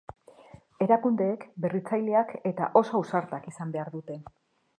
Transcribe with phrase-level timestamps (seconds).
[0.85, 4.19] Erakundeek berritzaileak eta oso ausartak izan behar dute.